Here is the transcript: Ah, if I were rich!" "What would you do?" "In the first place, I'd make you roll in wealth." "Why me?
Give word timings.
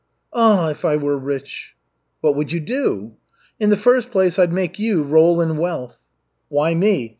Ah, 0.33 0.69
if 0.69 0.83
I 0.83 0.95
were 0.95 1.15
rich!" 1.15 1.75
"What 2.21 2.35
would 2.35 2.51
you 2.51 2.59
do?" 2.59 3.11
"In 3.59 3.69
the 3.69 3.77
first 3.77 4.09
place, 4.09 4.39
I'd 4.39 4.51
make 4.51 4.79
you 4.79 5.03
roll 5.03 5.39
in 5.41 5.57
wealth." 5.57 5.97
"Why 6.49 6.73
me? 6.73 7.09